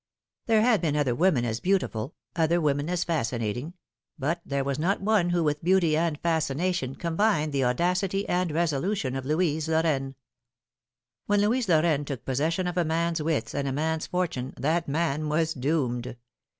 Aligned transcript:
There 0.47 0.63
had 0.63 0.81
been 0.81 0.95
other 0.95 1.13
women 1.13 1.45
as 1.45 1.59
beautiful, 1.59 2.15
other 2.35 2.59
women 2.59 2.89
as 2.89 3.03
fascinating; 3.03 3.75
but 4.17 4.41
there 4.43 4.63
was 4.63 4.79
not 4.79 4.99
one 5.03 5.29
who 5.29 5.43
with 5.43 5.63
beauty 5.63 5.95
and 5.95 6.19
fascination 6.21 6.95
combined 6.95 7.53
the 7.53 7.63
audacity 7.65 8.27
and 8.27 8.51
resolution 8.51 9.15
of 9.15 9.27
Louise 9.27 9.67
Lorraine. 9.67 10.15
When 11.27 11.41
Louise 11.41 11.69
Lorraine 11.69 12.03
took 12.03 12.25
possession 12.25 12.65
of 12.65 12.77
a 12.77 12.83
man's 12.83 13.21
wits 13.21 13.53
and 13.53 13.67
a 13.67 13.71
man's 13.71 14.07
fortune 14.07 14.55
that 14.57 14.87
man 14.87 15.29
was 15.29 15.53
doomed. 15.53 16.17